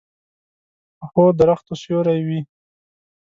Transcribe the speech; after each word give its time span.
پخو 0.99 1.23
درختو 1.39 1.73
سیوری 1.81 2.19
وي 2.27 2.39